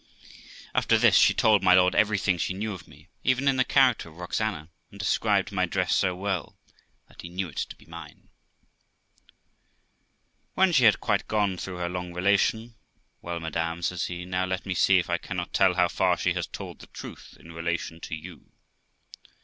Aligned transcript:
After 0.73 0.97
this 0.97 1.15
she 1.15 1.35
told 1.35 1.61
my 1.61 1.75
lord 1.75 1.93
everything 1.93 2.39
she 2.39 2.55
knew 2.55 2.73
of 2.73 2.87
me, 2.87 3.07
even 3.23 3.47
in 3.47 3.57
the 3.57 3.63
character 3.63 4.09
of 4.09 4.15
Roxana, 4.17 4.69
and 4.89 4.99
described 4.99 5.51
my 5.51 5.67
dress 5.67 5.93
so 5.93 6.15
well, 6.15 6.57
that 7.07 7.21
he 7.21 7.29
knew 7.29 7.47
it 7.47 7.57
to 7.57 7.75
be 7.75 7.85
mine. 7.85 8.29
THE 10.55 10.57
LIFE 10.57 10.57
OF 10.57 10.57
ROXANA 10.57 10.57
407 10.57 10.61
When 10.63 10.71
she 10.71 10.83
had 10.85 10.99
quite 10.99 11.27
gone 11.27 11.57
through 11.57 11.77
her 11.77 11.89
long 11.89 12.15
relation, 12.15 12.73
'Well, 13.21 13.39
madam', 13.39 13.83
says 13.83 14.05
he,' 14.05 14.25
now 14.25 14.45
let 14.47 14.65
me 14.65 14.73
see 14.73 14.97
if 14.97 15.07
I 15.07 15.19
cannot 15.19 15.53
tell 15.53 15.75
how 15.75 15.87
far 15.87 16.17
she 16.17 16.33
has 16.33 16.47
told 16.47 16.79
the 16.79 16.87
truth 16.87 17.37
in 17.39 17.51
relation 17.51 17.99
to 17.99 18.15
you. 18.15 18.49